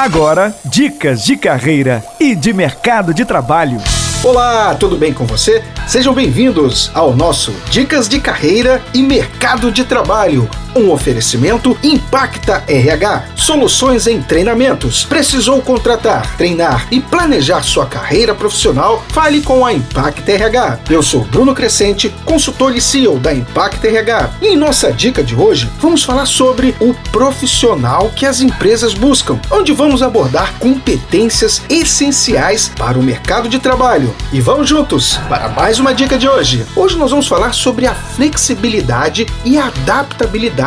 [0.00, 3.76] Agora, dicas de carreira e de mercado de trabalho.
[4.24, 5.62] Olá, tudo bem com você?
[5.86, 10.48] Sejam bem-vindos ao nosso Dicas de Carreira e Mercado de Trabalho.
[10.74, 13.24] Um oferecimento Impacta RH.
[13.34, 15.04] Soluções em treinamentos.
[15.04, 19.02] Precisou contratar, treinar e planejar sua carreira profissional?
[19.08, 20.78] Fale com a Impacta RH.
[20.88, 24.30] Eu sou Bruno Crescente, consultor e CEO da Impacta RH.
[24.42, 29.40] E em nossa dica de hoje, vamos falar sobre o profissional que as empresas buscam,
[29.50, 34.14] onde vamos abordar competências essenciais para o mercado de trabalho.
[34.32, 36.64] E vamos juntos para mais uma dica de hoje.
[36.76, 40.59] Hoje nós vamos falar sobre a flexibilidade e adaptabilidade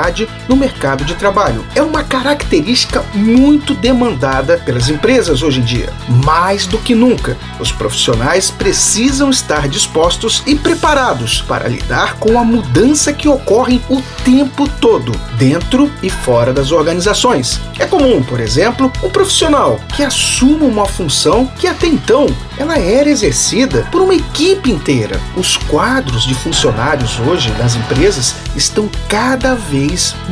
[0.48, 1.64] no mercado de trabalho.
[1.76, 5.90] É uma característica muito demandada pelas empresas hoje em dia.
[6.26, 12.44] Mais do que nunca, os profissionais precisam estar dispostos e preparados para lidar com a
[12.44, 17.60] mudança que ocorre o tempo todo, dentro e fora das organizações.
[17.78, 23.10] É comum, por exemplo, um profissional que assuma uma função que até então ela era
[23.10, 25.20] exercida por uma equipe inteira.
[25.36, 29.83] Os quadros de funcionários hoje nas empresas estão cada vez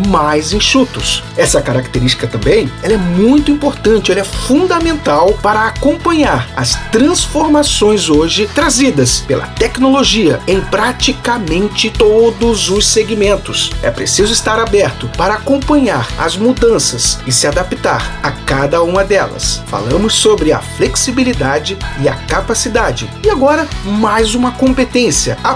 [0.07, 1.23] mais enxutos.
[1.35, 8.49] Essa característica também ela é muito importante, ela é fundamental para acompanhar as transformações hoje
[8.53, 13.71] trazidas pela tecnologia em praticamente todos os segmentos.
[13.81, 19.61] É preciso estar aberto para acompanhar as mudanças e se adaptar a cada uma delas.
[19.67, 23.09] Falamos sobre a flexibilidade e a capacidade.
[23.23, 25.55] E agora, mais uma competência, a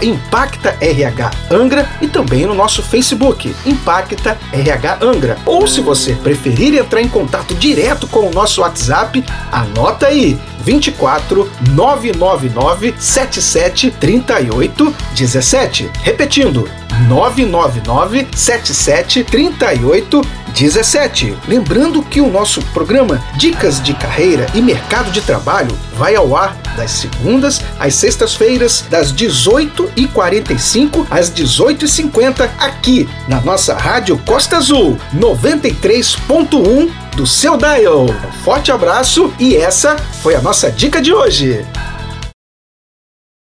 [0.00, 5.36] ImpactaRHAngra e também no nosso Facebook, Impacta RH Angra.
[5.44, 11.50] Ou se você preferir entrar em contato direto com o nosso WhatsApp, anota aí 24
[11.72, 15.90] 999 77 38 17.
[16.02, 16.68] Repetindo,
[17.08, 20.20] 999 77 38
[20.54, 21.34] 17.
[21.46, 26.54] Lembrando que o nosso programa Dicas de Carreira e Mercado de Trabalho vai ao ar
[26.76, 36.90] das segundas às sextas-feiras, das 18h45 às 18h50, aqui na nossa Rádio Costa Azul 93.1
[37.16, 38.04] do seu dial.
[38.04, 41.66] Um forte abraço e essa foi a nossa dica de hoje.